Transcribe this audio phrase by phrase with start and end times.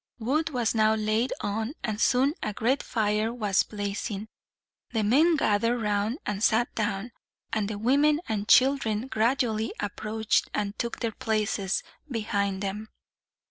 [0.17, 4.29] Wood was now laid on, and soon a great fire was blazing.
[4.93, 7.11] The men gathered round and sat down,
[7.53, 12.89] and the women and children gradually approached, and took their places behind them.